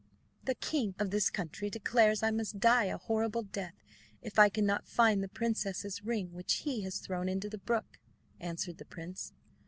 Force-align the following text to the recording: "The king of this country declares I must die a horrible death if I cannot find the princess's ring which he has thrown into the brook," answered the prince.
"The 0.45 0.55
king 0.55 0.95
of 0.97 1.11
this 1.11 1.29
country 1.29 1.69
declares 1.69 2.23
I 2.23 2.31
must 2.31 2.59
die 2.59 2.85
a 2.85 2.97
horrible 2.97 3.43
death 3.43 3.75
if 4.23 4.39
I 4.39 4.49
cannot 4.49 4.87
find 4.87 5.21
the 5.21 5.27
princess's 5.27 6.03
ring 6.03 6.33
which 6.33 6.63
he 6.65 6.81
has 6.81 6.97
thrown 6.97 7.29
into 7.29 7.49
the 7.49 7.59
brook," 7.59 7.99
answered 8.39 8.79
the 8.79 8.85
prince. 8.85 9.31